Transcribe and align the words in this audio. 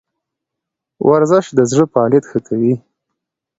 ورزش 1.09 1.45
د 1.57 1.59
زړه 1.71 1.85
فعالیت 1.93 2.25
ښه 2.31 2.39
کوي 2.47 2.73